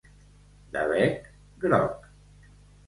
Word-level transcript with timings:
De 0.77 0.83
bec 0.93 1.31
groc. 1.67 2.13